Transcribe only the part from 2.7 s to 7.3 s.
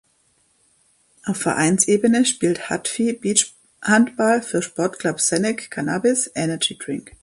Hadfi Beachhandball für Sport Club Senec Cannabis Energy Drink.